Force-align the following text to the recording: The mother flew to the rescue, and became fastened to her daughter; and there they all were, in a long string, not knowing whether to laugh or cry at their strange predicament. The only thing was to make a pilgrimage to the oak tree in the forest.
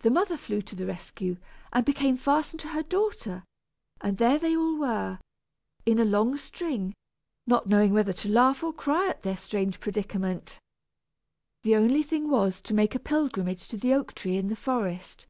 The 0.00 0.10
mother 0.10 0.36
flew 0.36 0.60
to 0.60 0.76
the 0.76 0.84
rescue, 0.84 1.38
and 1.72 1.82
became 1.82 2.18
fastened 2.18 2.60
to 2.60 2.68
her 2.68 2.82
daughter; 2.82 3.42
and 4.02 4.18
there 4.18 4.38
they 4.38 4.54
all 4.54 4.76
were, 4.76 5.18
in 5.86 5.98
a 5.98 6.04
long 6.04 6.36
string, 6.36 6.92
not 7.46 7.66
knowing 7.66 7.94
whether 7.94 8.12
to 8.12 8.28
laugh 8.28 8.62
or 8.62 8.74
cry 8.74 9.08
at 9.08 9.22
their 9.22 9.38
strange 9.38 9.80
predicament. 9.80 10.58
The 11.62 11.74
only 11.74 12.02
thing 12.02 12.28
was 12.28 12.60
to 12.60 12.74
make 12.74 12.94
a 12.94 12.98
pilgrimage 12.98 13.66
to 13.68 13.78
the 13.78 13.94
oak 13.94 14.14
tree 14.14 14.36
in 14.36 14.48
the 14.48 14.56
forest. 14.56 15.26